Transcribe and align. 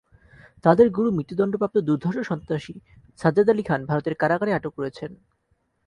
তাঁদের 0.65 0.87
গুরু 0.89 1.09
মৃত্যুদণ্ডপ্রাপ্ত 1.11 1.77
দুর্ধর্ষ 1.79 2.17
সন্ত্রাসী 2.21 2.75
সাজ্জাদ 3.19 3.47
আলী 3.49 3.63
খান 3.63 3.81
ভারতের 3.85 4.15
কারাগারে 4.15 4.51
আটক 4.53 4.73
রয়েছেন। 4.77 5.11